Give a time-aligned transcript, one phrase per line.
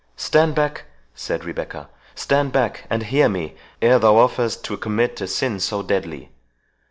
[0.17, 5.59] "Stand back," said Rebecca—"stand back, and hear me ere thou offerest to commit a sin
[5.59, 6.31] so deadly!